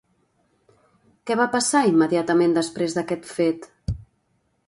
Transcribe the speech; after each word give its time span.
Què 1.31 1.35
va 1.41 1.45
passar 1.57 1.83
immediatament 1.91 2.57
després 2.57 2.97
d'aquest 2.97 3.31
fet? 3.35 3.71